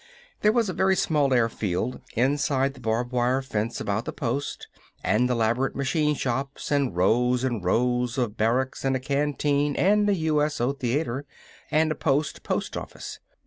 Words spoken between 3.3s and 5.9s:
fence about the post, and elaborate